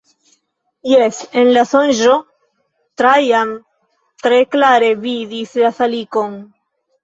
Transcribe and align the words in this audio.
Jes, 0.91 1.19
en 1.41 1.51
la 1.57 1.63
sonĝo, 1.73 2.15
Trajan 3.03 3.53
tre 4.25 4.43
klare 4.57 4.93
vidis 5.07 5.57
la 5.67 5.75
salikon. 5.81 6.39